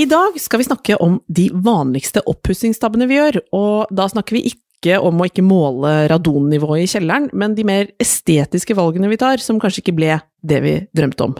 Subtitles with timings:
[0.00, 4.46] I dag skal vi snakke om de vanligste oppussingstabbene vi gjør, og da snakker vi
[4.48, 9.42] ikke om å ikke måle radonnivået i kjelleren, men de mer estetiske valgene vi tar,
[9.44, 11.34] som kanskje ikke ble det vi drømte om.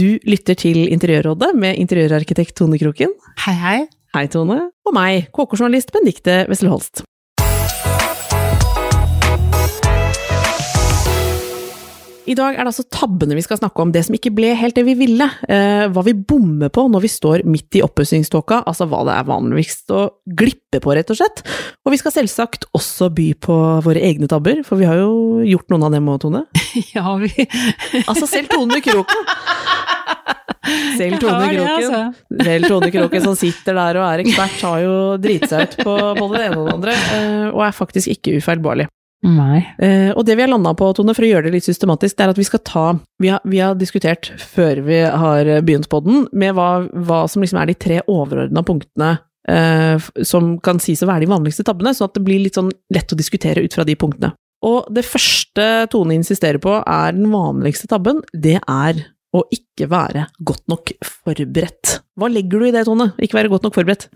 [0.00, 3.12] Du lytter til Interiørrådet med interiørarkitekt Tone Kroken.
[3.44, 3.76] Hei, hei.
[4.16, 4.62] Hei, Tone.
[4.88, 7.04] Og meg, KK-journalist Benedicte Wessel Holst.
[12.26, 14.74] I dag er det altså tabbene vi skal snakke om, det som ikke ble helt
[14.74, 15.28] det vi ville.
[15.46, 19.28] Eh, hva vi bommer på når vi står midt i oppussingståka, altså hva det er
[19.28, 21.44] vanligst å glippe på, rett og slett.
[21.86, 25.70] Og vi skal selvsagt også by på våre egne tabber, for vi har jo gjort
[25.70, 26.44] noen av dem òg, Tone.
[26.96, 27.30] Ja, vi
[28.04, 29.22] Altså selv Tone Kroken.
[30.98, 31.62] Selv Tone Kroken.
[31.62, 32.02] altså.
[32.42, 35.96] Selv Tone Kroken som sitter der og er ekspert, har jo driti seg ut på
[36.18, 38.88] både det ene og det andre, eh, og er faktisk ikke ufeilbarlig.
[39.82, 42.26] Eh, og det vi har landa på, Tone, for å gjøre det litt systematisk, det
[42.26, 42.86] er at vi skal ta
[43.22, 47.42] Vi har, vi har diskutert før vi har begynt på den, med hva, hva som
[47.44, 49.16] liksom er de tre overordna punktene
[49.48, 52.72] eh, som kan sies å være de vanligste tabbene, sånn at det blir litt sånn
[52.94, 54.34] lett å diskutere ut fra de punktene.
[54.66, 59.04] Og det første Tone insisterer på er den vanligste tabben, det er
[59.36, 62.00] å ikke være godt nok forberedt.
[62.16, 63.10] Hva legger du i det, Tone?
[63.22, 64.08] Ikke være godt nok forberedt?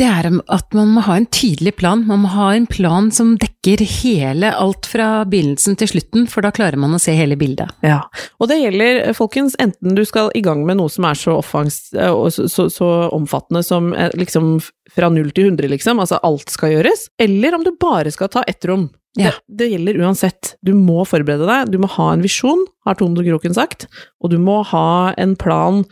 [0.00, 2.02] Det er at man må ha en tydelig plan.
[2.08, 6.50] Man må ha en plan som dekker hele, alt fra begynnelsen til slutten, for da
[6.54, 7.70] klarer man å se hele bildet.
[7.86, 8.00] Ja,
[8.42, 11.78] og det gjelder, folkens, enten du skal i gang med noe som er så, offens,
[11.94, 14.56] eh, så, så, så omfattende som eh, liksom
[14.94, 18.42] fra null til 100, liksom, altså alt skal gjøres, eller om du bare skal ta
[18.50, 18.88] ett rom.
[19.14, 19.30] Ja.
[19.46, 20.54] Det, det gjelder uansett.
[20.66, 23.86] Du må forberede deg, du må ha en visjon, har Tone Kroken sagt,
[24.18, 25.84] og du må ha en plan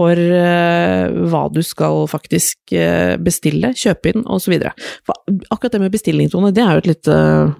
[0.00, 4.72] for eh, hva du skal faktisk eh, bestille, kjøpe inn, videre.
[5.06, 5.18] For
[5.52, 7.52] akkurat det med bestilling, Tone, det er jo et litt eh,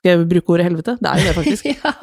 [0.00, 0.96] Skal jeg bruke ordet helvete?
[1.00, 1.68] Det er jo det, faktisk.
[1.74, 1.94] ja,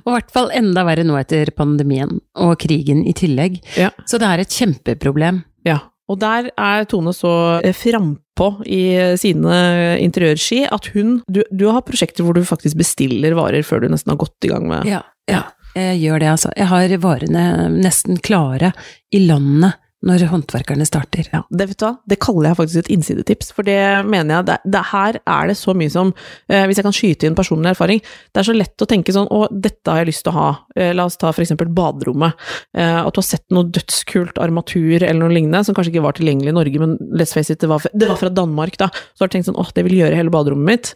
[0.00, 3.60] og i hvert fall enda verre nå etter pandemien og krigen i tillegg.
[3.78, 3.90] Ja.
[4.06, 5.44] Så det er et kjempeproblem.
[5.66, 7.32] Ja, og der er Tone så
[7.76, 8.82] frampå i
[9.20, 9.54] sine
[10.02, 14.14] interiørski at hun du, du har prosjekter hvor du faktisk bestiller varer før du nesten
[14.14, 15.44] har gått i gang med Ja, ja.
[15.76, 16.50] Jeg gjør det, altså.
[16.56, 17.44] Jeg har varene
[17.76, 18.72] nesten klare
[19.14, 21.28] i landet når håndverkerne starter.
[21.32, 23.76] Ja, det vet du hva, det kaller jeg faktisk et innsidetips, for det
[24.08, 26.12] mener jeg, det, det her er det så mye som,
[26.48, 29.28] eh, hvis jeg kan skyte inn personlig erfaring, det er så lett å tenke sånn,
[29.28, 32.96] å, dette har jeg lyst til å ha, eh, la oss ta eksempel baderommet, eh,
[33.02, 36.54] at du har sett noe dødskult armatur eller noe lignende, som kanskje ikke var tilgjengelig
[36.54, 39.52] i Norge, men let's face it, det var, fra Danmark da, så har du tenkt
[39.52, 40.94] sånn, åh, det vil gjøre hele baderommet mitt,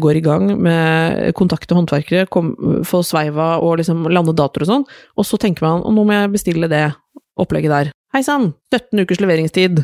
[0.00, 2.54] går i gang med kontakte håndverkere, kom,
[2.86, 6.16] få sveiva og liksom lande datoer og sånn, og så tenker man, at nå må
[6.16, 6.86] jeg bestille det
[7.36, 7.92] opplegget der.
[8.14, 9.82] Hei sann, 17 ukers leveringstid.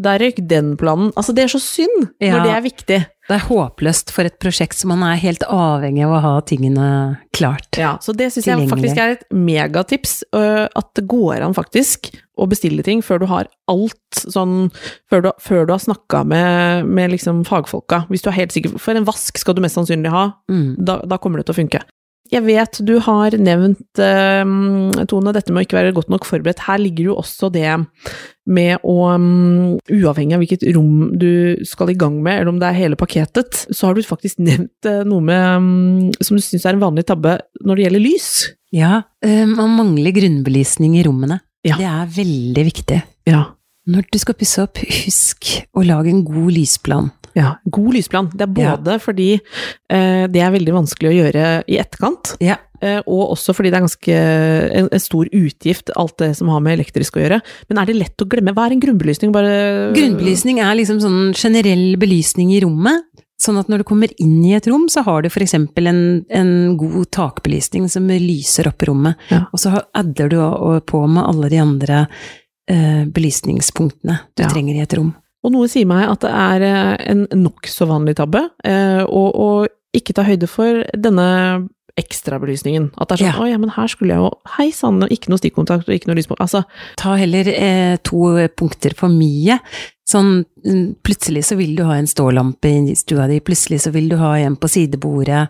[0.00, 1.10] Der røyk den planen.
[1.18, 2.36] Altså, det er så synd Ja.
[2.38, 2.98] når det er viktig.
[3.28, 7.18] Det er håpløst for et prosjekt som man er helt avhengig av å ha tingene
[7.36, 7.76] klart.
[7.76, 12.14] Ja, så det syns jeg faktisk er et megatips, øh, at det går an faktisk
[12.38, 14.70] å bestille ting før du har alt sånn
[15.10, 18.06] Før du, før du har snakka med, med liksom fagfolka.
[18.08, 20.30] Hvis du er helt sikker For en vask skal du mest sannsynlig ha.
[20.50, 20.76] Mm.
[20.84, 21.82] Da, da kommer det til å funke.
[22.34, 24.42] Jeg vet du har nevnt, eh,
[25.06, 26.64] Tone, dette med å ikke være godt nok forberedt.
[26.66, 27.70] Her ligger jo også det
[28.44, 32.68] med å, mm, uavhengig av hvilket rom du skal i gang med, eller om det
[32.68, 36.66] er hele pakketet, så har du faktisk nevnt eh, noe med, mm, som du syns
[36.66, 38.30] er en vanlig tabbe når det gjelder lys.
[38.74, 41.38] Ja, man mangler grunnbelysning i rommene.
[41.64, 41.78] Ja.
[41.78, 43.02] Det er veldig viktig.
[43.30, 43.44] Ja.
[43.86, 47.12] Når du skal pusse opp, husk å lage en god lysplan.
[47.34, 48.28] Ja, god lysplan.
[48.32, 52.56] Det er både fordi eh, det er veldig vanskelig å gjøre i etterkant, Ja.
[52.80, 54.18] eh, og også fordi det er ganske
[54.78, 57.40] en, en stor utgift, alt det som har med elektrisk å gjøre.
[57.68, 58.54] Men er det lett å glemme?
[58.54, 59.32] Hva er en grunnbelysning?
[59.34, 63.02] Bare Grunnbelysning er liksom sånn generell belysning i rommet.
[63.44, 66.76] Sånn at når du kommer inn i et rom, så har du eksempel en, en
[66.78, 69.18] god takbelysning som lyser opp rommet.
[69.28, 69.42] Ja.
[69.52, 70.38] Og så adder du
[70.86, 72.06] på med alle de andre
[72.70, 74.48] eh, belysningspunktene du Ja.
[74.48, 75.10] trenger i et rom.
[75.44, 79.68] Og noe sier meg at det er eh, en nokså vanlig tabbe, eh, og, og
[79.94, 81.26] ikke ta høyde for denne
[82.00, 82.88] ekstrabelysningen.
[82.98, 83.42] At det er sånn Ja.
[83.44, 86.18] å ja, men her skulle jeg jo Hei sann, ikke noe stikkontakt og ikke noe
[86.18, 86.42] lyspunkt.
[86.42, 86.64] Altså,
[86.98, 89.60] Ta heller eh, to punkter for mye.
[90.08, 94.08] Sånn mm, plutselig så vil du ha en stålampe i stua di, plutselig så vil
[94.10, 95.46] du ha en på sidebordet.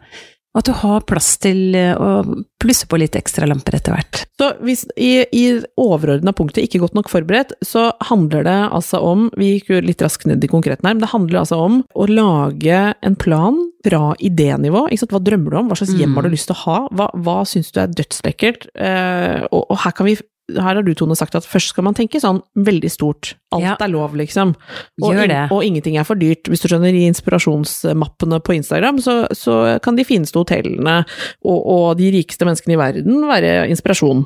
[0.55, 2.23] At du har plass til eh, å
[2.63, 4.21] plusse på litt ekstra lamper etter hvert.
[4.39, 5.45] Så hvis i, i
[5.81, 10.03] overordna punktet ikke godt nok forberedt, så handler det altså om Vi gikk jo litt
[10.05, 14.15] raskt ned i konkreten her, men det handler altså om å lage en plan fra
[14.23, 14.87] idénivå.
[14.89, 15.17] Ikke sant?
[15.17, 15.73] Hva drømmer du om?
[15.73, 16.79] Hva slags hjem har du lyst til å ha?
[16.95, 18.71] Hva, hva syns du er dødslekkert?
[18.79, 20.17] Eh, og, og her kan vi
[20.53, 23.35] her har du, Tone, sagt at først skal man tenke sånn veldig stort.
[23.55, 23.77] Alt Ja.
[23.81, 24.55] er lov, liksom.
[25.03, 25.51] Og, det.
[25.51, 26.45] og ingenting er for dyrt.
[26.51, 30.99] Hvis du skjønner, i inspirasjonsmappene på Instagram, så, så kan de fineste hotellene
[31.45, 34.25] og, og de rikeste menneskene i verden være inspirasjon.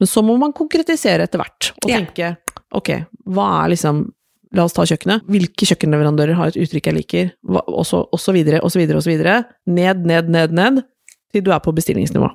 [0.00, 2.00] Men så må man konkretisere etter hvert, og Ja.
[2.02, 2.36] tenke
[2.74, 2.92] ok,
[3.30, 4.10] hva er liksom
[4.54, 5.24] La oss ta kjøkkenet.
[5.26, 7.30] Hvilke kjøkkenleverandører har et uttrykk jeg liker?
[7.42, 9.32] Hva, og, så, og så videre, og så videre, og så videre.
[9.66, 10.78] Ned, ned, ned, ned,
[11.34, 12.28] til du er på bestillingsnivå.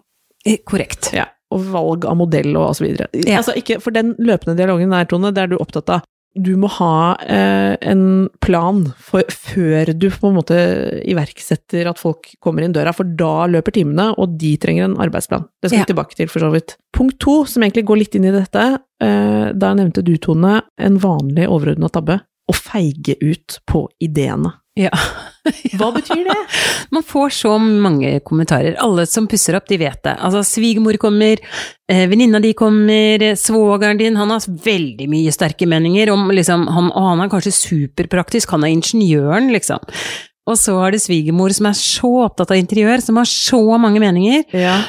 [0.44, 1.14] Eh, Korrekt.
[1.16, 3.10] Ja, og valg av modell og videre.
[3.26, 3.40] Ja.
[3.42, 6.06] Altså ikke, for den løpende dialogen der, Tone, det er du opptatt av.
[6.38, 10.60] Du må ha eh, en plan for, før du på en måte
[11.10, 15.48] iverksetter at folk kommer inn døra, for da løper timene, og de trenger en arbeidsplan.
[15.60, 15.86] Det skal Ja.
[15.88, 16.78] vi tilbake til, for så vidt.
[16.96, 18.68] Punkt to, som egentlig går litt inn i dette,
[19.02, 22.20] eh, der nevnte du, Tone, en vanlig overordna tabbe.
[22.50, 24.56] Å feige ut på ideene.
[24.80, 24.92] Ja.
[25.80, 26.38] Hva betyr det?
[26.96, 28.78] Man får så mange kommentarer.
[28.82, 30.16] Alle som pusser opp, de vet det.
[30.16, 31.42] Altså, svigermor kommer,
[31.92, 36.68] eh, venninna di kommer, eh, svogeren din, han har veldig mye sterke meninger om liksom,
[36.68, 39.84] han, Og han er kanskje superpraktisk, han er ingeniøren, liksom.
[40.50, 44.02] Og så er det svigermor som er så opptatt av interiør, som har så mange
[44.02, 44.48] meninger.
[44.58, 44.80] Ja.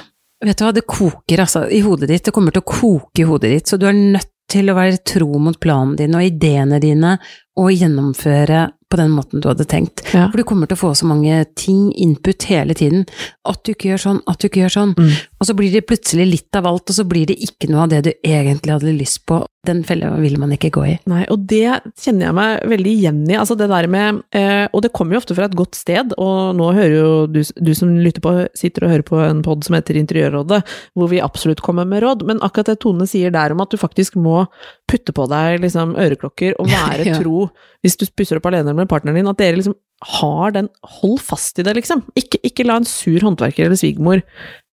[0.41, 3.29] Vet du hva, det koker altså i hodet ditt, det kommer til å koke i
[3.29, 6.81] hodet ditt, så du er nødt til å være tro mot planen din og ideene
[6.83, 7.17] dine,
[7.61, 10.03] og gjennomføre på den måten du hadde tenkt.
[10.11, 10.27] Ja.
[10.31, 13.05] For du kommer til å få så mange ting, input hele tiden.
[13.47, 14.95] At du ikke gjør sånn, at du ikke gjør sånn.
[14.99, 15.13] Mm.
[15.41, 17.93] Og så blir det plutselig litt av alt, og så blir det ikke noe av
[17.95, 19.39] det du egentlig hadde lyst på.
[19.65, 20.93] Den fella vil man ikke gå i.
[21.09, 23.39] Nei, og det kjenner jeg meg veldig igjen i.
[23.41, 26.55] Altså det der med eh, Og det kommer jo ofte fra et godt sted, og
[26.57, 29.77] nå hører jo du, du som lytter på, sitter og hører på en pod som
[29.77, 30.61] heter Interiørrådet,
[30.97, 33.81] hvor vi absolutt kommer med råd, men akkurat det Tone sier der om at du
[33.81, 34.43] faktisk må
[34.89, 37.17] putte på deg liksom øreklokker og være Ja.
[37.21, 37.47] tro
[37.85, 40.69] hvis du pusser opp alene med partneren din, at dere liksom har den
[41.01, 42.03] Hold fast i det, liksom.
[42.19, 44.25] Ikke, ikke la en sur håndverker eller svigermor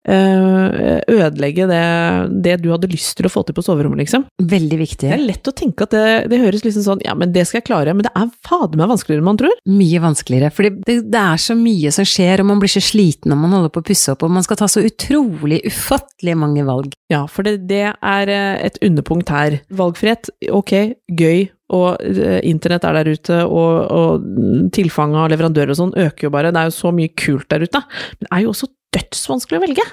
[0.08, 1.82] eh, ødelegge det,
[2.44, 4.26] det du hadde lyst til å få til på soverommet, liksom.
[4.40, 5.10] Veldig viktig.
[5.10, 7.62] Det er lett å tenke at det, det høres liksom sånn ja, men det skal
[7.62, 9.58] jeg klare, men det er fader meg vanskeligere enn man tror.
[9.70, 13.34] Mye vanskeligere, for det, det er så mye som skjer, og man blir så sliten
[13.34, 16.66] når man holder på å pusse opp, og man skal ta så utrolig, ufattelig mange
[16.68, 16.96] valg.
[17.12, 19.62] Ja, for det, det er eh, et underpunkt her.
[19.74, 20.74] Valgfrihet, ok,
[21.20, 26.30] gøy, og eh, internett er der ute, og, og tilfanget av leverandører og sånn øker
[26.30, 27.84] jo bare, det er jo så mye kult der ute,
[28.18, 29.88] men det er jo også dødsvanskelig å velge.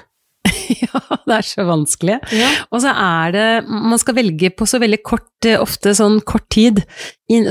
[0.83, 2.17] ja, det er så vanskelig.
[2.35, 2.49] Ja.
[2.73, 6.45] Og så er det Man skal velge på så veldig kort, eh, ofte sånn kort
[6.53, 6.83] tid.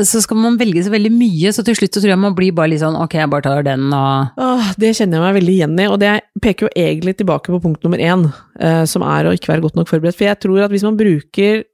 [0.06, 2.54] Så skal man velge så veldig mye, så til slutt så tror jeg man blir
[2.54, 5.54] bare litt sånn ok, jeg bare tar den og Åh, det kjenner jeg meg veldig
[5.56, 6.12] igjen i, og det
[6.44, 8.28] peker jo egentlig tilbake på punkt nummer én,
[8.62, 10.18] eh, som er å ikke være godt nok forberedt.
[10.18, 11.64] For jeg tror at hvis man bruker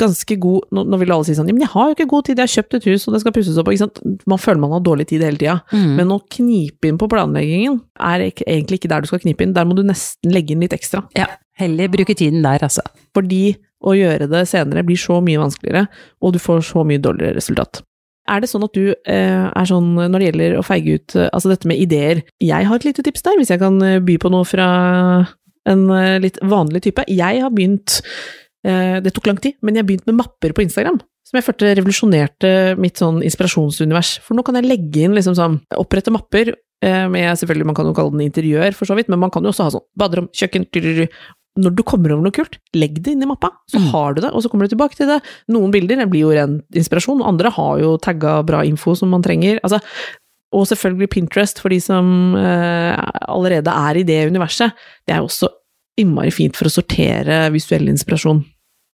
[0.00, 2.40] ganske god Nå, nå vil alle si sånn men jeg har jo ikke god tid,
[2.40, 4.00] jeg har kjøpt et hus, og det skal pusses opp.
[4.28, 5.58] Man føler man har dårlig tid hele tida.
[5.72, 5.94] mm.
[5.98, 9.54] Men å knipe inn på planleggingen er ikke, egentlig ikke der du skal knipe inn,
[9.56, 11.04] der må du nesten legge inn litt ekstra.
[11.18, 11.28] Ja,
[11.60, 12.84] heller bruke tiden der, altså.
[13.16, 15.86] Fordi å gjøre det senere blir så mye vanskeligere,
[16.22, 17.82] og du får så mye dårligere resultat.
[18.30, 21.30] Er det sånn at du eh, er sånn når det gjelder å feige ut eh,
[21.34, 24.14] altså dette med ideer Jeg har et lite tips der, hvis jeg kan eh, by
[24.22, 24.68] på noe fra
[25.68, 27.04] en eh, litt vanlig type.
[27.10, 28.00] Jeg har begynt
[28.62, 31.00] Det tok lang tid, men jeg begynte med mapper på Instagram.
[31.26, 34.16] Som jeg følte revolusjonerte mitt sånn inspirasjonsunivers.
[34.22, 36.52] For nå kan jeg legge inn liksom sånn Opprette mapper
[36.82, 39.42] eh, med selvfølgelig, Man kan jo kalle den interiør, for så vidt, men man kan
[39.42, 41.06] jo også ha sånn baderom, kjøkken tyruru.
[41.62, 43.90] Når du kommer over noe kult, legg det inn i mappa, så Mm.
[43.92, 45.20] har du det, og så kommer du tilbake til det.
[45.52, 49.22] Noen bilder blir jo ren inspirasjon, og andre har jo tagga bra info som man
[49.22, 49.60] trenger.
[49.62, 49.80] Altså,
[50.52, 52.96] og selvfølgelig Pinterest, for de som eh,
[53.28, 54.72] allerede er i det universet.
[55.06, 55.48] Det er jo også
[56.00, 58.42] innmari fint for å sortere visuell inspirasjon.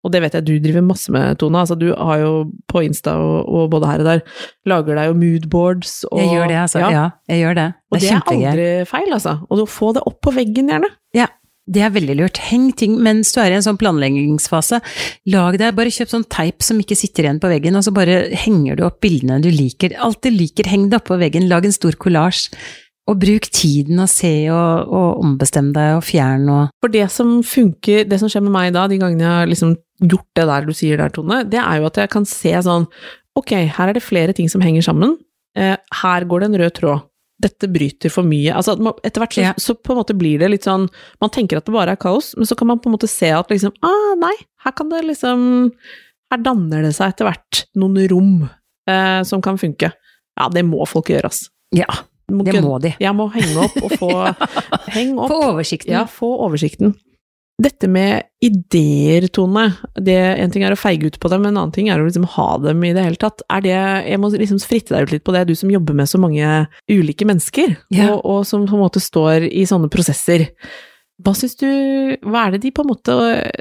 [0.03, 1.61] Og det vet jeg du driver masse med, Tone.
[1.61, 2.31] Altså, du har jo
[2.67, 4.25] på Insta og, og både her og der
[4.67, 6.81] lager deg jo moodboards og Jeg gjør det, altså.
[6.91, 7.69] Ja, jeg gjør det.
[7.87, 9.37] Og Det det er er aldri feil, altså.
[9.47, 10.91] Og få det opp på veggen, gjerne.
[11.15, 11.29] Ja,
[11.71, 12.41] det er veldig lurt.
[12.49, 14.81] Heng ting mens du er i en sånn planleggingsfase.
[15.31, 18.25] Lag deg, bare kjøp sånn teip som ikke sitter igjen på veggen, og så bare
[18.43, 19.95] henger du opp bildene du liker.
[20.03, 22.49] Alt du liker, heng det opp på veggen, lag en stor kollasj.
[23.11, 27.41] Og bruk tiden og se og, og ombestemme deg og fjern og For det som
[27.43, 30.67] funker, det som skjer med meg da, de gangene jeg har liksom gjort det der
[30.69, 32.87] du sier der, Tone, det er jo at jeg kan se sånn
[33.35, 35.15] Ok, her er det flere ting som henger sammen.
[35.57, 37.01] Eh, her går det en rød tråd.
[37.41, 38.53] Dette bryter for mye.
[38.53, 39.53] Altså, etter hvert så, Ja.
[39.57, 40.85] så på en måte blir det litt sånn
[41.19, 43.31] Man tenker at det bare er kaos, men så kan man på en måte se
[43.33, 45.71] at liksom Ah, nei, her kan det liksom
[46.31, 48.31] Her danner det seg etter hvert noen rom
[48.87, 49.91] eh, som kan funke.
[50.39, 51.49] Ja, det må folk gjøre, ass.
[51.73, 51.89] Ja,
[52.31, 52.93] må Det må de.
[53.03, 54.11] Jeg må henge opp og få
[54.95, 55.31] Heng opp.
[55.33, 55.91] Få oversikten.
[55.95, 56.93] Ja, få oversikten.
[57.61, 59.67] Dette med ideer, Tone,
[60.01, 62.25] det, en ting er å feige ut på dem, en annen ting er å liksom
[62.33, 63.43] ha dem i det hele tatt.
[63.61, 63.75] Det,
[64.09, 66.63] jeg må liksom fritte deg ut litt på det, du som jobber med så mange
[66.89, 68.09] ulike mennesker, Ja.
[68.15, 70.47] og, og som på en måte står i sånne prosesser.
[71.23, 71.69] Hva du,
[72.25, 73.15] hva er det de på en måte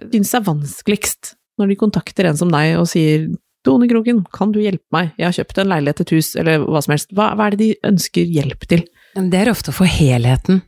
[0.09, 3.29] syns er vanskeligst når de kontakter en som deg og sier
[3.63, 6.65] Tone Kroken, kan du hjelpe meg, jeg har kjøpt en leilighet til et hus, eller
[6.67, 7.13] hva som helst.
[7.15, 8.85] Hva, hva er det de ønsker hjelp til?
[9.15, 10.63] Det er ofte å få helheten.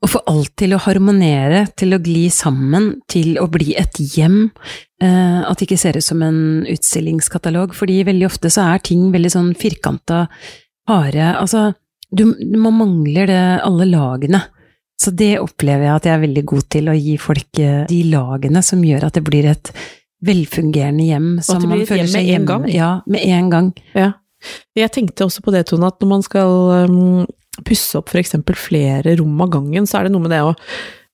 [0.00, 4.46] Å få alt til å harmonere, til å gli sammen, til å bli et hjem.
[5.02, 9.10] Eh, at det ikke ser ut som en utstillingskatalog, fordi veldig ofte så er ting
[9.12, 10.24] veldig sånn firkanta,
[10.88, 11.68] harde Altså,
[12.10, 12.24] du,
[12.56, 14.40] man mangler det, alle lagene.
[15.00, 18.00] Så det opplever jeg at jeg er veldig god til, å gi folk eh, de
[18.08, 19.72] lagene som gjør at det blir et
[20.24, 21.28] velfungerende hjem.
[21.44, 22.66] som man føler seg hjem med en gang.
[22.74, 23.70] Ja, med en gang.
[24.78, 26.54] Jeg tenkte også på det, Tone, at når man skal
[26.88, 27.26] um,
[27.66, 30.56] pusse opp eksempel flere rom av gangen, så er det noe med det å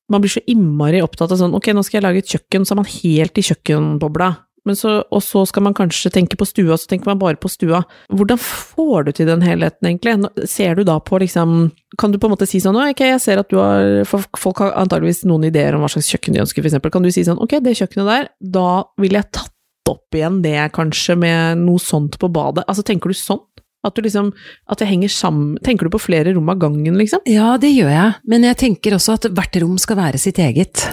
[0.06, 2.76] Man blir så innmari opptatt av sånn ok, nå skal jeg lage et kjøkken, så
[2.76, 4.28] er man helt i kjøkkenbobla.
[4.74, 7.84] Så, og så skal man kanskje tenke på stua, så tenker man bare på stua.
[8.10, 10.48] Hvordan får du til den helheten, egentlig?
[10.50, 13.40] Ser du da på liksom Kan du på en måte si sånn ok, jeg ser
[13.40, 16.80] at du har Folk har antageligvis noen ideer om hva slags kjøkken de ønsker, f.eks.
[16.92, 18.70] Kan du si sånn ok, det kjøkkenet der, da
[19.00, 19.52] ville jeg tatt
[19.86, 22.64] opp igjen det, kanskje, med noe sånt på badet.
[22.66, 23.44] Altså, tenker du sånn?
[23.86, 24.32] At du liksom
[24.66, 27.22] At det henger sammen Tenker du på flere rom av gangen, liksom?
[27.30, 30.88] Ja, det gjør jeg, men jeg tenker også at hvert rom skal være sitt eget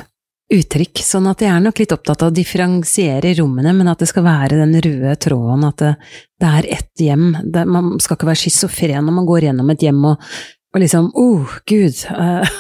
[0.52, 4.10] uttrykk, sånn at jeg er nok litt opptatt av å differensiere rommene, men at det
[4.12, 5.94] skal være den røde tråden, at det,
[6.42, 7.30] det er ett hjem.
[7.44, 10.28] Det, man skal ikke være schizofren når man går gjennom et hjem og,
[10.74, 12.04] og liksom oh, gud.
[12.10, 12.58] eh,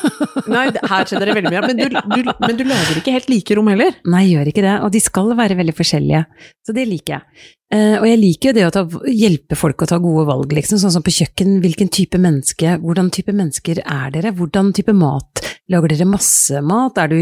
[0.54, 1.66] Nei, her skjønner det veldig mye.
[1.66, 3.98] Men du, du, men du lager ikke helt like rom heller?
[4.06, 6.24] Nei, jeg gjør ikke det, og de skal være veldig forskjellige,
[6.66, 7.50] så det liker jeg.
[7.74, 10.82] Eh, og jeg liker jo det å ta, hjelpe folk å ta gode valg, liksom,
[10.82, 15.42] sånn som på kjøkken, hvilken type menneske, hvordan type mennesker er dere, hvordan type mat,
[15.72, 17.20] lager dere masse mat, er du,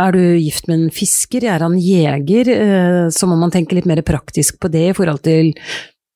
[0.00, 3.88] er du gift med en fisker, er han jeger, eh, så må man tenke litt
[3.90, 5.52] mer praktisk på det i forhold til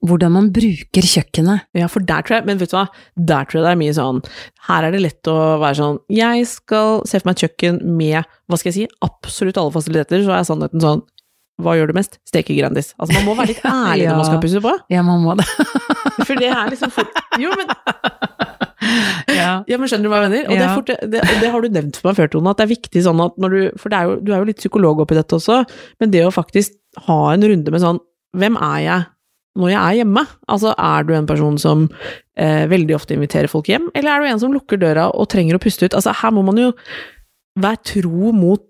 [0.07, 1.65] hvordan man bruker kjøkkenet.
[1.75, 2.85] Ja, for der tror jeg, men vet du hva,
[3.19, 4.21] der tror jeg det er mye sånn
[4.69, 8.29] Her er det lett å være sånn Jeg skal se for meg et kjøkken med,
[8.47, 11.03] hva skal jeg si, absolutt alle fasiliteter, så er sannheten sånn
[11.67, 12.21] Hva gjør du mest?
[12.31, 12.93] Steke Grandis.
[12.95, 14.13] Altså, man må være litt ærlig Ja.
[14.15, 14.77] når man skal pusse på.
[14.95, 15.49] Ja, man må det.
[16.23, 17.75] For det er liksom fort Jo, men
[19.41, 19.53] ja.
[19.67, 20.45] Ja, men skjønner du hva jeg mener?
[20.47, 20.75] Og det, Ja.
[20.77, 23.23] fort, det, det har du nevnt for meg før, Tone, at det er viktig sånn
[23.25, 25.61] at når du For det er jo, du er jo litt psykolog oppi dette også,
[26.01, 26.77] men det å faktisk
[27.09, 27.99] ha en runde med sånn
[28.39, 29.07] Hvem er jeg
[29.59, 30.23] når jeg er hjemme?
[30.55, 31.89] Altså, er du en person som
[32.39, 35.57] eh, veldig ofte inviterer folk hjem, eller er du en som lukker døra og trenger
[35.59, 35.97] å puste ut?
[35.99, 36.69] Altså, her må man jo
[37.59, 38.63] være tro mot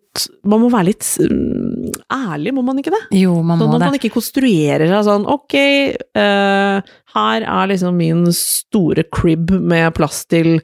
[0.48, 3.00] Man må være litt mm, ærlig, må man ikke det?
[3.18, 5.56] Jo, man Sånn må at man ikke konstruerer seg sånn Ok,
[6.18, 10.58] uh, her er liksom min store crib med plass til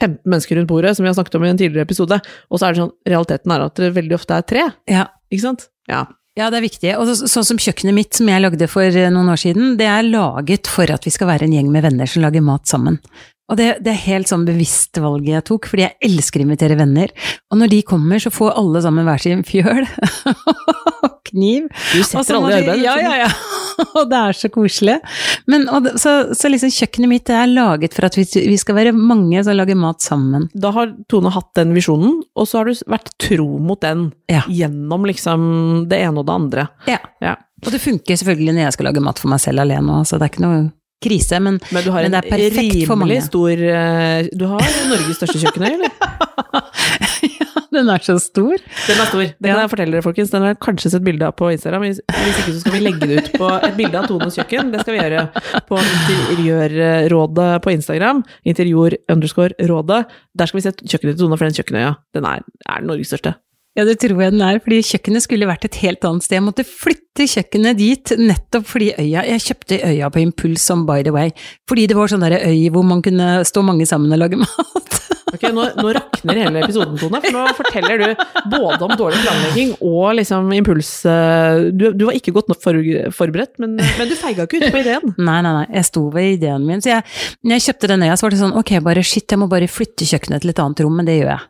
[0.00, 2.18] 15 mennesker rundt bordet, som vi har snakket om i en tidligere episode,
[2.50, 5.06] og så er det sånn Realiteten er at det veldig ofte er tre, Ja.
[5.32, 5.68] ikke sant?
[5.88, 6.04] Ja.
[6.36, 6.90] Ja, det er viktig.
[7.00, 9.86] Og så, sånn som kjøkkenet mitt, som jeg lagde for eh, noen år siden, det
[9.88, 12.98] er laget for at vi skal være en gjeng med venner som lager mat sammen.
[13.46, 16.78] Og det, det er helt sånn bevisst valget jeg tok, fordi jeg elsker å invitere
[16.80, 17.12] venner.
[17.52, 19.84] Og når de kommer, så får alle sammen hver sin fjøl
[21.06, 21.68] og kniv.
[21.92, 22.82] Du setter alle i arbeid.
[22.82, 23.30] Ja, ja, ja.
[24.00, 24.94] Og det er så koselig.
[25.52, 28.94] Men, og, så, så liksom kjøkkenet mitt er laget for at vi, vi skal være
[28.96, 30.46] mange som lager mat sammen.
[30.56, 34.42] Da har Tone hatt den visjonen, og så har du vært tro mot den Ja.
[34.48, 36.66] gjennom liksom det ene og det andre.
[36.88, 36.98] Ja.
[37.22, 37.36] Ja.
[37.64, 40.26] Og det funker selvfølgelig når jeg skal lage mat for meg selv alene så det
[40.26, 40.64] er ikke noe
[41.02, 41.38] krise.
[41.40, 43.22] Men Men du har Men det en er perfekt for rimelig mange.
[43.26, 44.60] stor eh, Du har
[44.90, 45.92] Norges største kjøkkenøy, eller?
[47.36, 48.56] ja, den er så stor.
[48.86, 49.22] Den er stor.
[49.26, 49.60] Det kan Ja.
[49.66, 50.30] jeg fortelle dere, folkens.
[50.32, 51.82] Den har jeg kanskje sett bilde av på Instagram.
[51.86, 54.72] Hvis ikke så skal vi legge det ut på et bilde av Tones kjøkken.
[54.72, 55.26] Det skal vi gjøre
[55.68, 58.24] på Interiørrådet på Instagram.
[58.44, 60.04] Interior underscore rådet.
[60.38, 63.34] Der skal vi se kjøkkenet til Tone, for den kjøkkenøya, den er, er Norges største.
[63.76, 66.38] Ja, det tror jeg den er, fordi kjøkkenet skulle vært et helt annet sted.
[66.38, 71.02] Jeg måtte flytte kjøkkenet dit, nettopp fordi øya Jeg kjøpte øya på impuls, som by
[71.04, 71.32] the way,
[71.68, 74.96] fordi det var sånn der øy hvor man kunne stå mange sammen og lage mat.
[75.36, 79.72] Ok, nå, nå rakner hele episoden, Tone, for nå forteller du både om dårlig planlegging
[79.84, 82.78] og liksom impuls eh, Du, du var ikke godt nok for,
[83.18, 85.12] forberedt, men, men du feiga ikke ut på ideen.
[85.18, 86.80] Nei, nei, nei, jeg sto ved ideen min.
[86.80, 87.04] Så jeg,
[87.44, 89.68] når jeg kjøpte den øya, så var det sånn, ok, bare shit, jeg må bare
[89.68, 91.44] flytte kjøkkenet til et annet rom, men det gjør jeg.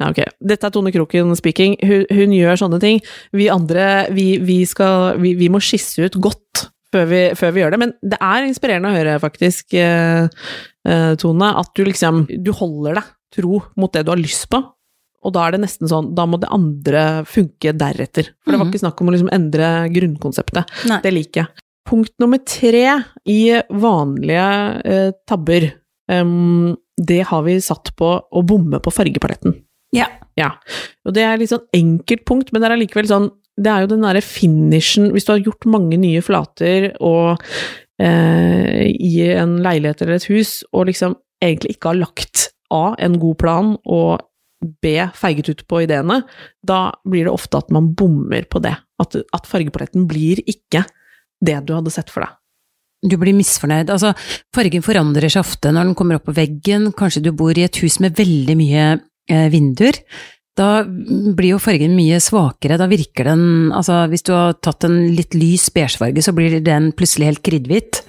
[0.00, 0.20] Ja, ok.
[0.40, 1.76] Dette er Tone Kroken speaking.
[1.84, 3.00] Hun, hun gjør sånne ting.
[3.36, 7.60] Vi andre, vi, vi, skal, vi, vi må skisse ut godt før vi, før vi
[7.62, 7.80] gjør det.
[7.84, 10.26] Men det er inspirerende å høre, faktisk, eh,
[10.88, 14.58] eh, Tone, at du liksom Du holder deg tro mot det du har lyst på.
[15.22, 18.32] Og da er det nesten sånn, da må det andre funke deretter.
[18.40, 18.72] For det var Mhm.
[18.72, 20.64] ikke snakk om å liksom endre grunnkonseptet.
[20.88, 21.00] Nei.
[21.04, 21.48] Det liker jeg.
[21.86, 24.46] Punkt nummer tre i vanlige
[24.84, 25.72] eh, tabber.
[26.10, 29.54] Um, det har vi satt på å bomme på fargepaletten.
[29.96, 30.06] Ja.
[30.38, 30.54] Ja.
[31.04, 33.30] Og det er litt sånn enkelt punkt, men det er allikevel sånn
[33.60, 37.42] Det er jo den derre finishen Hvis du har gjort mange nye flater og
[38.00, 43.18] eh, i en leilighet eller et hus, og liksom egentlig ikke har lagt A, en
[43.20, 44.22] god plan, og
[44.60, 46.20] B, feiget ut på ideene,
[46.62, 48.76] da blir det ofte at man bommer på det.
[49.00, 50.84] At, at fargepaletten blir ikke
[51.40, 52.36] det du hadde sett for deg.
[53.10, 53.88] Du blir misfornøyd.
[53.92, 54.12] Altså,
[54.54, 56.90] fargen forandrer seg ofte når den kommer opp på veggen.
[56.96, 58.84] Kanskje du bor i et hus med veldig mye
[59.52, 59.96] vinduer.
[60.58, 62.78] Da blir jo fargen mye svakere.
[62.80, 66.90] Da virker den Altså, hvis du har tatt en litt lys beigefarge, så blir den
[66.96, 68.02] plutselig helt kridhvit.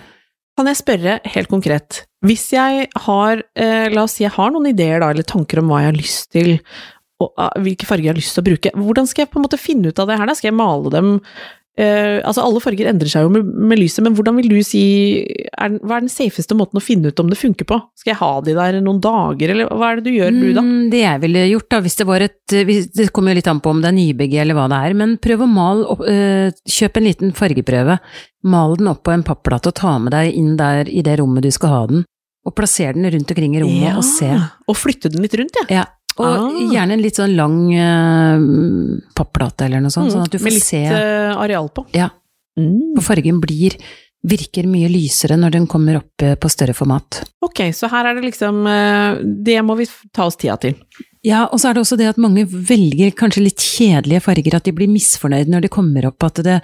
[0.57, 4.67] Kan jeg spørre helt konkret, hvis jeg har, eh, la oss si jeg har noen
[4.73, 6.59] ideer da, eller tanker om hva jeg har lyst til,
[7.21, 9.45] og uh, hvilke farger jeg har lyst til å bruke, hvordan skal jeg på en
[9.45, 10.35] måte finne ut av det her da?
[10.37, 11.11] Skal jeg male dem?
[11.79, 14.81] Eh, altså alle farger endrer seg jo med, med lyset, men hvordan vil du si,
[15.55, 17.77] er, hva er den safeste måten å finne ut om det funker på?
[18.01, 20.65] Skal jeg ha de der noen dager, eller hva er det du gjør, du da?
[20.67, 23.47] Mm, det jeg ville gjort, da, hvis det var et hvis, Det kommer jo litt
[23.47, 26.03] an på om det er nybygg eller hva det er, men prøv å male opp
[26.03, 27.97] uh, Kjøp en liten fargeprøve.
[28.51, 31.45] Mal den opp på en papplate og ta med deg inn der i det rommet
[31.45, 32.03] du skal ha den.
[32.47, 34.29] Og plasser den rundt omkring i rommet og se.
[34.67, 35.81] Og flytte den litt rundt, ja.
[35.81, 35.83] Ja.
[36.19, 36.49] Og Ah.
[36.73, 40.51] gjerne en litt sånn lang uh, papplate eller noe sånt, sånn at du Mm, Med
[40.51, 41.85] får litt se eh, areal på.
[41.95, 42.09] Ja.
[42.59, 42.95] Mm.
[42.97, 43.77] For fargen blir
[44.23, 47.23] Virker mye lysere når den kommer opp øh, på større format.
[47.41, 50.75] Ok, så her er det liksom eh, Det må vi ta oss tida til.
[51.25, 54.63] Ja, og så er det også det at mange velger kanskje litt kjedelige farger, at
[54.69, 56.59] de blir misfornøyd når de kommer opp at det,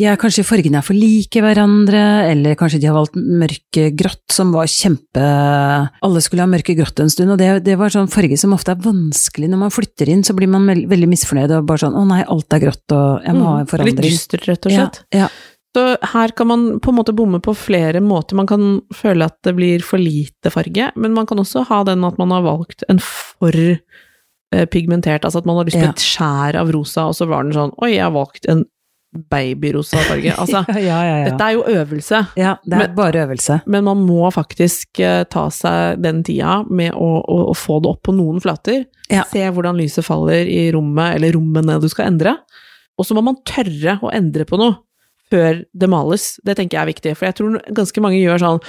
[0.00, 4.54] de er kanskje fargene er for like hverandre, eller kanskje de har valgt mørkegrått som
[4.54, 8.54] var kjempe Alle skulle ha mørkegrått en stund, og det, det var sånn farge som
[8.56, 11.84] ofte er vanskelig når man flytter inn, så blir man veld, veldig misfornøyd og bare
[11.84, 13.98] sånn å nei, alt er grått og jeg må ha en forandring.
[14.00, 15.02] Litt dystert, rett og slett.
[15.12, 15.32] Ja, ja.
[15.72, 18.36] Så her kan man på en måte bomme på flere måter.
[18.36, 22.04] Man kan føle at det blir for lite farge, men man kan også ha den
[22.04, 26.04] at man har valgt en for eh, pigmentert, altså at man har lyst på et
[26.04, 28.66] skjær av rosa, og så var den sånn oi, jeg har valgt en
[29.12, 30.32] babyrosa farge.
[30.42, 31.24] Altså, ja, ja, ja.
[31.30, 32.20] dette er jo øvelse.
[32.38, 33.60] ja, det er Men- bare øvelse.
[33.66, 37.92] Men man må faktisk eh, ta seg den tida med å, å, å få det
[37.92, 38.86] opp på noen flater.
[39.28, 42.36] Se hvordan lyset faller i rommet, eller rommene du skal endre.
[42.96, 44.78] Og så må man tørre å endre på noe
[45.32, 46.34] før det males.
[46.44, 48.62] Det tenker jeg er viktig, for jeg tror ganske mange gjør sånn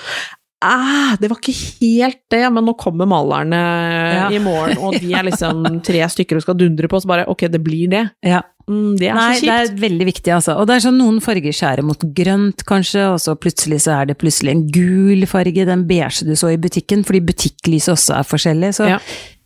[0.63, 4.29] Ah, det var ikke helt det, men nå kommer malerne Ja.
[4.31, 7.45] i morgen, og de er liksom tre stykker og skal dundre på, så bare ok,
[7.51, 8.03] det blir det.
[8.23, 8.39] Ja.
[8.69, 10.53] Mm, det er Nei, så det er veldig viktig, altså.
[10.61, 14.05] Og det er sånn noen farger skjærer mot grønt, kanskje, og så plutselig så er
[14.13, 18.29] det plutselig en gul farge, den beige du så i butikken, fordi butikklyset også er
[18.29, 18.71] forskjellig.
[18.79, 19.01] Så, Ja.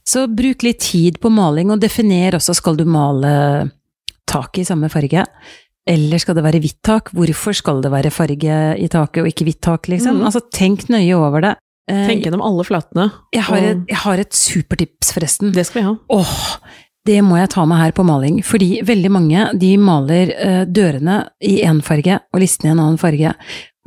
[0.05, 3.71] så bruk litt tid på maling, og definer også, skal du male
[4.29, 5.25] taket i samme farge?
[5.87, 7.11] Eller skal det være hvitt tak?
[7.15, 10.19] Hvorfor skal det være farge i taket og ikke hvitt tak, liksom?
[10.19, 10.27] Mm.
[10.29, 11.53] Altså, tenk nøye over det.
[11.89, 13.05] Eh, Tenk gjennom alle flatene.
[13.31, 15.53] jeg, har et, jeg har et supertips, forresten.
[15.55, 15.95] Det skal vi ha.
[16.17, 16.35] Åh,
[17.07, 21.21] det må jeg ta med her på maling, fordi veldig mange de maler eh, dørene
[21.39, 23.31] i én farge og listene i en annen farge.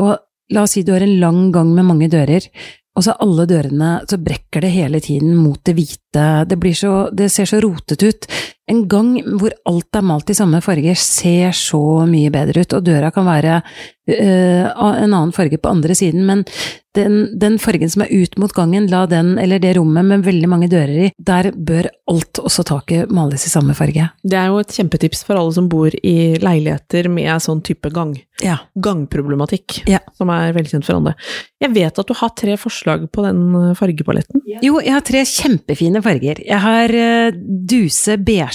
[0.00, 0.16] Og
[0.56, 2.48] la oss si du har en lang gang med mange dører,
[2.96, 6.24] og så alle dørene så brekker det hele tiden mot det hvite.
[6.48, 8.26] Det, blir så, det ser så rotete ut.
[8.70, 12.84] En gang hvor alt er malt i samme farger, ser så mye bedre ut, og
[12.86, 13.56] døra kan være
[14.10, 16.44] eh, en annen farge på andre siden, men
[16.96, 20.48] den, den fargen som er ut mot gangen, la den, eller det rommet med veldig
[20.50, 24.08] mange dører i, der bør alt, også taket, males i samme farge.
[24.26, 28.16] Det er jo et kjempetips for alle som bor i leiligheter med sånn type gang.
[28.42, 28.56] Ja.
[28.82, 30.00] Gangproblematikk, Ja.
[30.18, 31.14] som er velkjent for andre.
[31.62, 34.42] Jeg vet at du har tre forslag på den eh, fargepaletten.
[34.64, 36.42] Jo, jeg har tre kjempefine farger.
[36.42, 37.30] Jeg har eh,
[37.70, 38.50] duse, beige,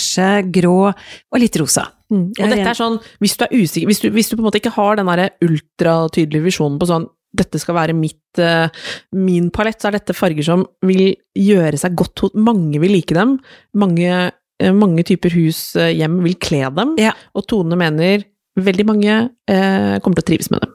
[0.54, 1.88] grå og litt rosa.
[2.14, 4.62] Og dette er sånn, hvis du er usikker, hvis du, hvis du på en måte
[4.62, 8.70] ikke har den derre ultratydelige visjonen på sånn dette skal være mitt, eh,
[9.12, 13.16] min palett, så er dette farger som vil gjøre seg godt hos Mange vil like
[13.18, 13.40] dem.
[13.76, 16.96] Mange, eh, mange typer hus, eh, hjem, vil kle dem.
[16.98, 17.12] Ja.
[17.36, 18.24] Og Tone mener
[18.56, 20.72] veldig mange eh, kommer til å trives med dem.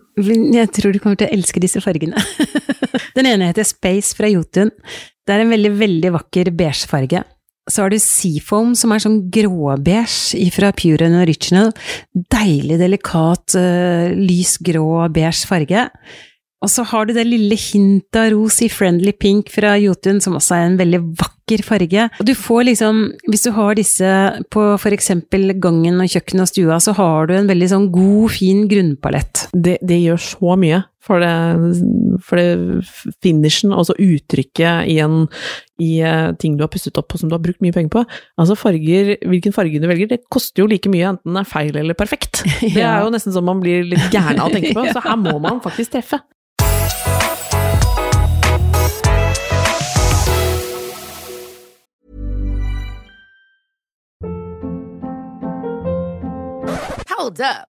[0.53, 2.21] Jeg tror du kommer til å elske disse fargene.
[3.17, 4.71] Den ene heter Space fra Jotun.
[5.25, 7.25] Det er en veldig, veldig vakker beige farge.
[7.69, 11.71] Så har du Seafoam, som er sånn gråbeige fra Pure and Original.
[12.33, 15.87] Deilig, delikat, uh, lys grå, beige farge.
[16.61, 20.37] Og så har du det lille hintet av ros i Friendly Pink fra Jotun, som
[20.37, 22.09] også er en veldig vakker farge.
[22.21, 23.01] Og du får liksom,
[23.33, 24.11] hvis du har disse
[24.53, 28.29] på for eksempel gangen og kjøkkenet og stua, så har du en veldig sånn god,
[28.37, 29.47] fin grunnpalett.
[29.57, 31.33] det, det gjør så mye for det,
[32.25, 32.85] for det
[33.25, 35.25] finishen, altså uttrykket i, en,
[35.81, 38.05] i eh, ting du har pusset opp på som du har brukt mye penger på.
[38.41, 41.81] Altså farger, hvilken farge du velger, det koster jo like mye enten det er feil
[41.81, 42.45] eller perfekt.
[42.61, 45.17] Det er jo nesten som man blir litt gæren av å tenke på, så her
[45.21, 46.21] må man faktisk treffe.
[57.17, 57.80] Hold up.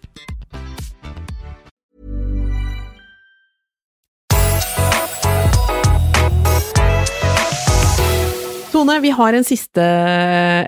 [8.81, 9.83] Tone, vi har en siste,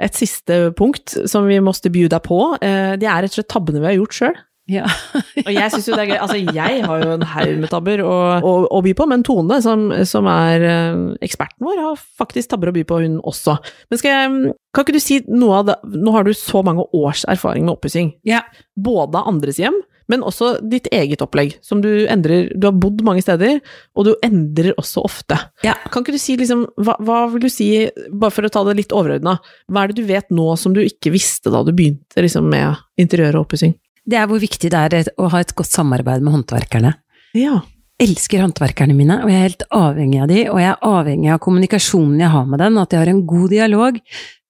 [0.06, 2.40] et siste punkt som vi måtte by deg på.
[2.62, 4.36] Eh, Det er rett og slett tabbene vi har gjort sjøl.
[4.72, 4.86] Ja.
[5.44, 6.20] Og jeg syns jo det er gøy.
[6.24, 9.58] Altså, jeg har jo en haug med tabber å, å, å by på, men Tone,
[9.66, 13.58] som, som er eh, eksperten vår, har faktisk tabber å by på, hun også.
[13.92, 16.86] Men skal jeg, kan ikke du si noe av det Nå har du så mange
[16.96, 18.14] års erfaring med oppussing.
[18.30, 18.46] ja.
[18.80, 19.76] Både av andres hjem,
[20.12, 23.60] men også ditt eget opplegg, som du endrer Du har bodd mange steder,
[23.96, 25.38] og du endrer også ofte.
[25.66, 25.76] Ja.
[25.92, 27.70] Kan ikke du si liksom hva, hva vil du si,
[28.12, 29.38] bare for å ta det litt overordna,
[29.72, 32.84] hva er det du vet nå som du ikke visste da du begynte liksom med
[33.00, 33.76] interiør og oppussing?
[34.04, 36.98] Det er hvor viktig det er å ha et godt samarbeid med håndverkerne.
[37.38, 37.62] Ja.
[38.02, 41.30] Jeg elsker håndverkerne mine, og jeg er helt avhengig av de, og jeg er avhengig
[41.32, 44.00] av kommunikasjonen jeg har med dem, at jeg har en god dialog,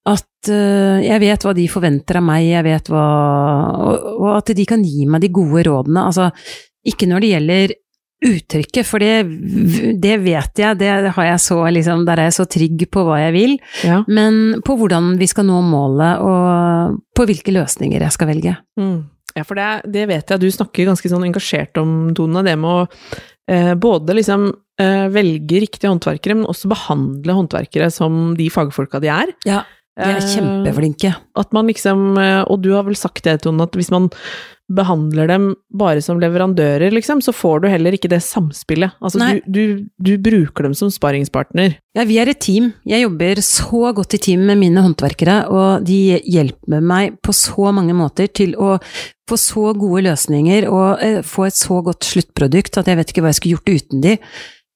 [0.04, 3.06] at uh, jeg vet hva de forventer av meg, jeg vet hva
[3.80, 6.04] og, og at de kan gi meg de gode rådene.
[6.10, 6.28] Altså,
[6.84, 7.74] ikke når det gjelder
[8.24, 9.24] uttrykket, for det,
[10.00, 13.18] det vet jeg, det har jeg så liksom, der er jeg så trygg på hva
[13.20, 14.00] jeg vil, ja.
[14.08, 18.56] men på hvordan vi skal nå målet, og på hvilke løsninger jeg skal velge.
[18.80, 18.96] Mm.
[19.34, 22.70] Ja, for det, det vet jeg, du snakker ganske sånn engasjert om, Tone, det med
[22.70, 22.84] å
[23.50, 24.46] eh, både liksom
[24.80, 29.34] eh, velge riktige håndverkere, men også behandle håndverkere som de fagfolka de er.
[29.48, 29.64] Ja,
[29.94, 31.14] de er Eh, kjempeflinke.
[31.38, 34.10] At man liksom, eh, og du har vel sagt det, Tone, at hvis man
[34.72, 38.96] behandler dem bare som leverandører, liksom, så får du heller ikke det samspillet.
[39.04, 41.76] Altså, du, du, du bruker dem som sparingspartner.
[41.94, 42.72] Ja, vi er et team.
[42.88, 47.70] Jeg jobber så godt i team med mine håndverkere, og de hjelper meg på så
[47.76, 48.78] mange måter til å
[49.28, 53.24] få så gode løsninger og eh, få et så godt sluttprodukt at jeg vet ikke
[53.24, 54.18] hva jeg skulle gjort uten de.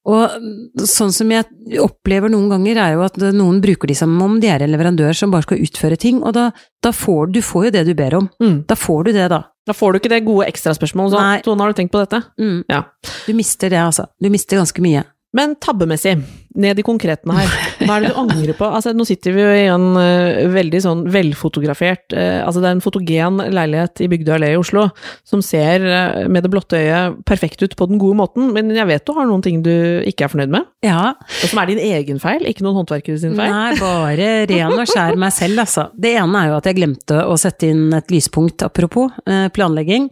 [0.08, 1.44] Og sånn som jeg
[1.82, 5.16] opplever noen ganger, er jo at noen bruker de som om de er en leverandør
[5.16, 6.48] som bare skal utføre ting, og da,
[6.84, 8.30] da får du får jo det du ber om.
[8.40, 8.62] Mm.
[8.70, 9.42] Da får du det, da.
[9.68, 11.42] Da får du ikke det gode ekstraspørsmålet sånn.
[11.44, 12.64] 'Tone, har du tenkt på dette?' Mm.
[12.70, 12.84] Ja.
[13.26, 14.06] Du mister det, altså.
[14.22, 15.04] Du mister ganske mye.
[15.36, 16.14] Men tabbemessig,
[16.56, 17.50] ned i konkretene her.
[17.82, 18.64] Hva er det du angrer på?
[18.64, 22.76] Altså, nå sitter vi jo i en uh, veldig sånn velfotografert uh, Altså, det er
[22.78, 24.86] en fotogen leilighet i Bygdøy allé i Oslo
[25.28, 28.88] som ser uh, med det blotte øyet perfekt ut på den gode måten, men jeg
[28.88, 29.70] vet du har noen ting du
[30.08, 31.12] ikke er fornøyd med, Ja.
[31.12, 33.52] og som er din egen feil, ikke noen håndverkere sin feil.
[33.52, 35.90] Nei, bare ren og skjær meg selv, altså.
[35.92, 39.12] Det ene er jo at jeg glemte å sette inn et lyspunkt, apropos
[39.54, 40.08] planlegging,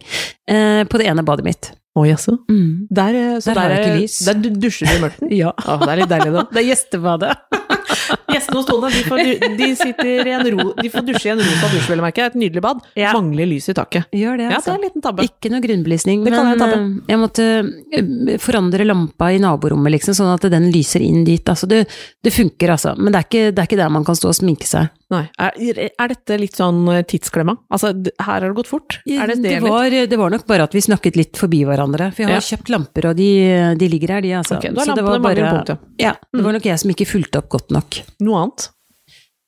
[0.47, 1.71] på det ene badet mitt.
[1.97, 2.35] Oi, jaså.
[2.51, 2.87] Mm.
[2.93, 4.17] Der, eh, så Der der, er det ikke lys.
[4.27, 5.31] Der dusjer du i mørket?
[5.41, 5.53] Ja.
[5.57, 6.43] Å, det er litt deilig, da.
[6.53, 7.31] Det er gjestebadet.
[8.27, 9.21] Gjestene hos Tone de får,
[9.57, 12.25] de sitter i en ro, de får dusje i en rosa dusj, vel å merke.
[12.27, 12.81] Et nydelig bad.
[12.99, 13.13] Ja.
[13.15, 14.09] Mangler lys i taket.
[14.11, 14.73] Gjør det, Ja, det altså.
[14.73, 15.25] er en liten tabbe.
[15.27, 17.47] Ikke noe grunnbelysning, Det kan men jeg eh, jeg måtte
[17.95, 21.43] eh, forandre lampa i naborommet, liksom, sånn at den lyser inn dit.
[21.47, 21.85] Altså, det,
[22.23, 22.95] det funker, altså.
[22.97, 24.91] Men det er, ikke, det er ikke der man kan stå og sminke seg.
[25.13, 25.23] Nei.
[25.39, 25.55] Er,
[25.87, 27.55] er dette litt sånn eh, tidsklemma?
[27.71, 28.99] Altså, her har det gått fort?
[29.07, 32.11] Det det, var, det var nok bare at vi snakket litt forbi hverandre.
[32.11, 32.43] For jeg har Ja.
[32.51, 33.29] kjøpt lamper, og de,
[33.79, 34.57] de ligger her, de, altså.
[34.59, 35.77] Okay, du har Så det var bare- ja.
[35.97, 37.86] Ja, det var nok jeg som ikke fulgte opp godt nok.
[38.23, 38.71] Noe annet?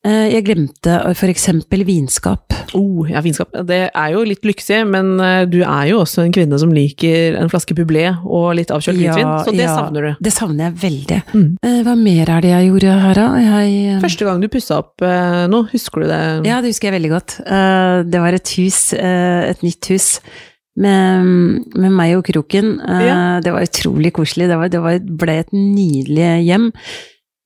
[0.08, 2.54] Eh, Jeg glemte eh, for eksempel vinskap.
[2.78, 3.52] Oh, ja, vinskap.
[3.68, 7.36] Det er jo litt lyksig, men eh, du er jo også en kvinne som liker
[7.42, 10.24] en flaske Publé og litt avkjølt hvitvin, så det ja, savner du.
[10.24, 11.20] Det savner jeg veldig.
[11.34, 11.50] Mm.
[11.88, 13.28] Hva mer er det jeg gjorde her, da?
[13.44, 16.22] Jeg, Første gang du pussa opp noe, nå, husker du det?
[16.48, 17.38] Ja, det husker jeg veldig godt.
[18.08, 20.10] Det var et hus, et nytt hus.
[20.80, 21.26] Med,
[21.76, 22.78] med meg og kroken.
[23.04, 23.16] Ja.
[23.44, 24.48] Det var utrolig koselig.
[24.48, 26.70] Det, var, det ble et nydelig hjem.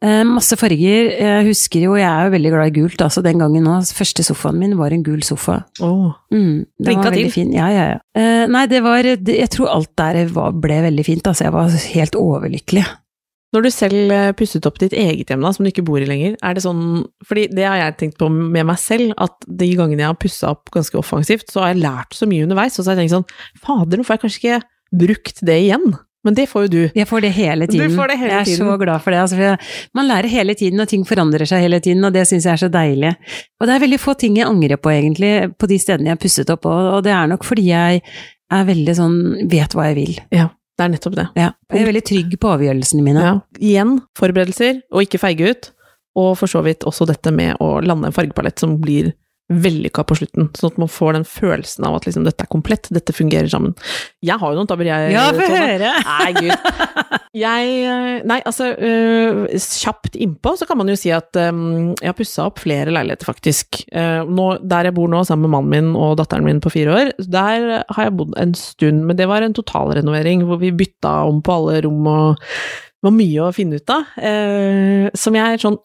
[0.04, 1.12] Eh, Masse farger.
[1.16, 3.86] Jeg husker jo, jeg er jo veldig glad i gult, altså den gangen òg.
[3.96, 5.62] Første sofaen min var en gul sofa.
[5.80, 6.10] Åh.
[6.34, 7.36] Mm, den Blinka var veldig til.
[7.38, 7.54] fin.
[7.56, 8.02] Ja, ja, ja.
[8.20, 11.24] Eh, nei, det var Jeg tror alt der var, ble veldig fint.
[11.32, 12.84] Altså, jeg var helt overlykkelig.
[13.54, 16.08] Når du selv eh, pusset opp ditt eget hjem, da, som du ikke bor i
[16.10, 19.68] lenger, er det sånn Fordi det har jeg tenkt på med meg selv, at de
[19.78, 22.84] gangene jeg har pussa opp ganske offensivt, så har jeg lært så mye underveis, og
[22.84, 24.62] så har jeg tenkt sånn Fader, nå får jeg kanskje ikke
[25.06, 25.86] brukt det igjen.
[26.24, 26.82] Men det får jo du.
[26.96, 27.96] Jeg får det hele Du tiden.
[27.98, 28.68] får det hele jeg er tiden.
[28.68, 29.20] så glad for det.
[29.20, 29.58] Altså, for
[30.00, 32.62] man lærer hele tiden, og ting forandrer seg hele tiden, og det syns jeg er
[32.64, 33.14] så deilig.
[33.60, 36.22] Og det er veldig få ting jeg angrer på, egentlig, på de stedene jeg har
[36.24, 38.02] pusset opp, og, og det er nok fordi jeg
[38.54, 39.18] er veldig sånn
[39.52, 40.14] vet hva jeg vil.
[40.32, 41.28] Ja, det er nettopp det.
[41.36, 41.50] Ja.
[41.74, 43.24] Jeg er veldig trygg på avgjørelsene mine.
[43.28, 43.34] Ja.
[43.60, 45.72] Igjen, forberedelser, og ikke feige ut.
[46.16, 49.12] Og for så vidt også dette med å lande en fargepalett som blir
[49.52, 52.88] vellykka på slutten, sånn at man får den følelsen av at liksom, dette er komplett,
[52.96, 53.74] dette fungerer sammen.
[54.24, 55.12] Jeg har jo noen tabber, jeg.
[55.14, 55.92] Ja, få høre!
[56.08, 57.20] Nei, gud.
[57.34, 62.12] Jeg eh, Nei, altså øh, Kjapt innpå så kan man jo si at øhm, jeg
[62.12, 63.82] har pussa opp flere leiligheter, faktisk.
[63.90, 66.94] Uh, nå, der jeg bor nå, sammen med mannen min og datteren min på fire
[66.94, 71.24] år, der har jeg bodd en stund, men det var en totalrenovering hvor vi bytta
[71.30, 72.44] om på alle rom og
[73.04, 75.76] det var mye å finne ut av, eh, som jeg er sånn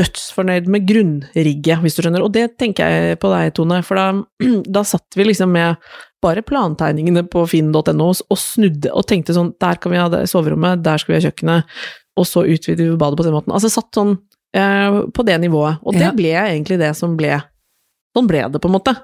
[0.00, 2.24] dødsfornøyd med grunnrigget, hvis du skjønner.
[2.26, 4.06] Og det tenker jeg på deg, Tone, for da,
[4.76, 5.78] da satt vi liksom med
[6.24, 10.98] bare plantegningene på finn.no og snudde og tenkte sånn Der kan vi ha soverommet, der
[10.98, 11.76] skal vi ha kjøkkenet,
[12.18, 13.54] og så utvider vi badet på den måten.
[13.54, 14.16] Altså satt sånn
[14.56, 15.78] eh, på det nivået.
[15.86, 16.12] Og det Ja.
[16.16, 17.36] ble egentlig det som ble
[18.16, 18.94] Sånn ble det, på en måte.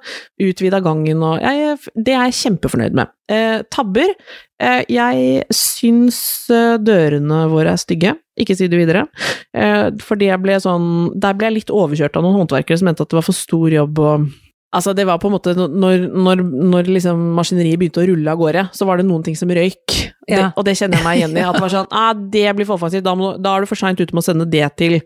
[0.41, 3.13] Utvida gangen og jeg, Det er jeg kjempefornøyd med.
[3.29, 4.15] Eh, tabber.
[4.63, 6.21] Eh, jeg syns
[6.53, 8.15] eh, dørene våre er stygge.
[8.41, 9.05] Ikke si det videre.
[9.53, 10.87] Eh, fordi jeg ble sånn
[11.21, 13.69] Der ble jeg litt overkjørt av noen håndverkere som mente at det var for stor
[13.75, 14.31] jobb og
[14.73, 16.41] Altså, det var på en måte Når, når,
[16.73, 19.99] når liksom maskineriet begynte å rulle av gårde, så var det noen ting som røyk.
[20.29, 21.43] Det, og det kjenner jeg meg igjen i.
[21.45, 23.77] At det var sånn ah, det blir for offensivt, da, må, da er du for
[23.83, 25.01] seint ute med å sende det til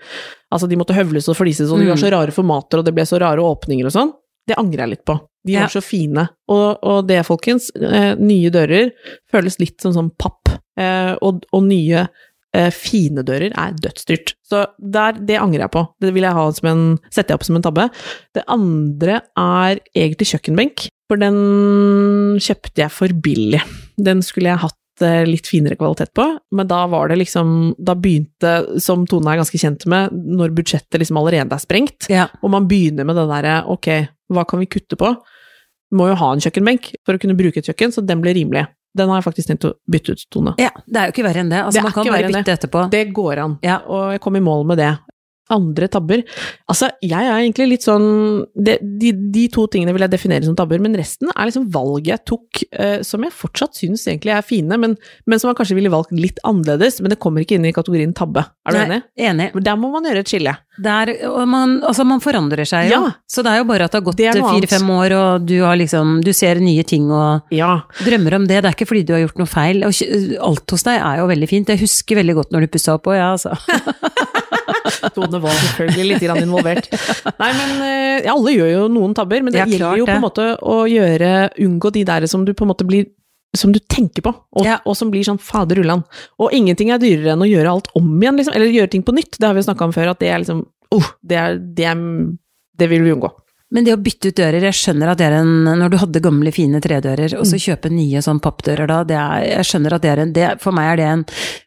[0.54, 2.02] Altså, de måtte høvles og flises, og de var Mm.
[2.04, 4.12] så rare formater, og det ble så rare åpninger og sånn.
[4.46, 5.16] Det angrer jeg litt på.
[5.46, 5.66] De Ja.
[5.66, 6.28] så fine.
[6.48, 8.92] Og, og det, folkens, eh, nye dører
[9.32, 10.52] føles litt som sånn papp.
[10.78, 12.06] Eh, og, og nye
[12.72, 14.34] fine dører er dødsdyrt.
[14.46, 15.82] Så der, det angrer jeg på.
[16.00, 17.88] Det vil jeg ha som en, setter jeg opp som en tabbe.
[18.36, 21.36] Det andre er egentlig kjøkkenbenk, for den
[22.42, 23.60] kjøpte jeg for billig.
[24.00, 27.94] Den skulle jeg hatt eh, litt finere kvalitet på, men da var det liksom Da
[27.98, 32.28] begynte, som Tone er ganske kjent med, når budsjettet liksom allerede er sprengt, Ja.
[32.42, 33.90] og man begynner med det derre ok,
[34.32, 35.12] hva kan vi kutte på?
[35.92, 38.32] Vi må jo ha en kjøkkenbenk for å kunne bruke et kjøkken, så den ble
[38.34, 38.66] rimelig.
[38.96, 40.54] Den har jeg faktisk tenkt å bytte ut, Tone.
[40.58, 40.70] ja.
[40.86, 41.58] Det er jo ikke verre enn det.
[41.62, 42.54] Altså, Det man kan bare bytte det.
[42.60, 42.84] etterpå.
[42.90, 43.78] Det går an, Ja.
[43.86, 44.92] og jeg kom i mål med det.
[45.54, 46.22] Andre tabber
[46.66, 48.06] Altså, jeg er egentlig litt sånn
[48.58, 52.08] de, de, de to tingene vil jeg definere som tabber, men resten er liksom valg
[52.10, 55.76] jeg tok, eh, som jeg fortsatt syns egentlig er fine, men, men som man kanskje
[55.78, 58.42] ville valgt litt annerledes, men det kommer ikke inn i kategorien tabbe.
[58.66, 59.00] Er du enig?
[59.28, 59.48] Enig.
[59.66, 60.56] Der må man gjøre et skille.
[60.82, 62.98] Der, og man, altså man forandrer seg jo.
[63.06, 63.12] Ja.
[63.30, 66.18] Så det er jo bare at det har gått fire-fem år, og du, har liksom,
[66.26, 67.82] du ser nye ting og Ja.
[68.02, 68.60] drømmer om det.
[68.60, 69.86] Det er ikke fordi du har gjort noe feil.
[69.86, 70.02] Og
[70.50, 71.72] alt hos deg er jo veldig fint.
[71.72, 73.54] Jeg husker veldig godt når du pussa opp òg, ja, altså.
[75.16, 76.88] Tone var selvfølgelig litt grann involvert.
[77.42, 77.76] Nei, men
[78.24, 80.80] ja, alle gjør jo noen tabber, men det Ja, gjelder jo på en måte å
[80.90, 81.32] gjøre,
[81.66, 83.08] unngå de der som du på en måte blir
[83.56, 84.78] som du tenker på, og, Ja.
[84.84, 86.02] og som blir sånn fader ullan.
[86.42, 88.54] Og ingenting er dyrere enn å gjøre alt om igjen, liksom.
[88.54, 89.38] Eller gjøre ting på nytt.
[89.38, 91.86] Det har vi jo snakka om før, at det er liksom oh, det, er, det,
[91.88, 91.96] er,
[92.78, 93.30] det vil vi unngå.
[93.74, 96.20] Men det å bytte ut dører, jeg skjønner at det er en Når du hadde
[96.22, 97.50] gamle, fine tredører, og Mm.
[97.50, 100.50] så kjøpe nye sånn pappdører da, det er, jeg skjønner at det er en det,
[100.62, 101.24] For meg er det en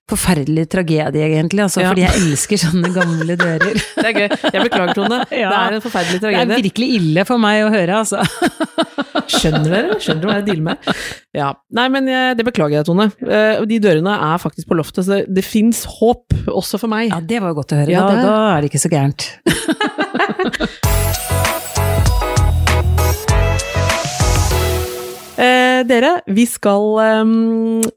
[0.10, 1.60] forferdelig tragedie, egentlig.
[1.66, 1.90] Altså, Ja.
[1.92, 3.76] Fordi jeg elsker sånne gamle dører.
[4.00, 4.30] Det er gøy.
[4.54, 5.20] Jeg beklager, Tone.
[5.44, 5.50] Ja.
[5.52, 6.48] Det er en forferdelig tragedie.
[6.50, 8.24] Det er virkelig ille for meg å høre, altså.
[9.36, 10.00] Skjønner dere?
[10.00, 10.90] Skjønner dere hva jeg dealer med?
[11.38, 11.52] Ja.
[11.78, 13.10] Nei, men jeg, det beklager jeg, Tone.
[13.28, 17.12] Eh, De dørene er faktisk på loftet, så det, det fins håp, også for meg.
[17.12, 17.92] Ja, det var godt å høre.
[17.94, 19.30] Ja, da, da er det ikke så gærent.
[25.40, 27.30] Eh, dere, vi skal eh,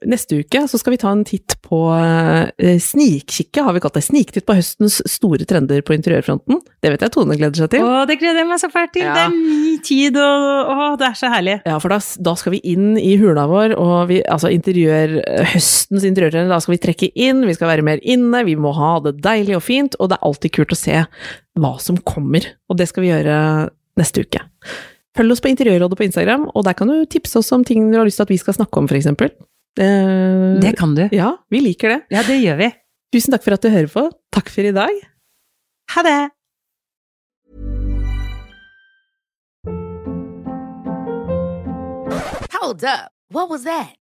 [0.07, 4.05] Neste uke så skal vi ta en titt på eh, Snikkikke, har vi kalt det.
[4.07, 6.61] Sniktitt på høstens store trender på interiørfronten.
[6.83, 7.83] Det vet jeg Tone gleder seg til.
[7.83, 9.09] Å, det gleder jeg meg så fælt til!
[9.09, 9.17] Ja.
[9.17, 11.59] Det er ny tid, og å, det er så herlig.
[11.67, 11.99] Ja, for da,
[12.31, 15.19] da skal vi inn i hula vår, og vi, altså interiør,
[15.55, 18.95] høstens interiørtrender, da skal vi trekke inn, vi skal være mer inne, vi må ha
[19.03, 21.03] det deilig og fint, og det er alltid kult å se
[21.59, 22.53] hva som kommer.
[22.71, 23.37] Og det skal vi gjøre
[23.99, 24.47] neste uke.
[25.17, 27.99] Følg oss på Interiørrådet på Instagram, og der kan du tipse oss om ting du
[27.99, 29.29] har lyst til at vi skal snakke om, for eksempel.
[29.79, 31.05] Eh, Det kan du.
[31.13, 32.01] Ja, vi liker det.
[32.11, 32.71] Ja, det gjør vi.
[33.13, 34.07] Tusen takk for at du hører på.
[34.33, 35.03] Takk for i dag.
[35.93, 36.21] Ha det!
[42.53, 43.11] Hold up.
[43.31, 43.95] What was that?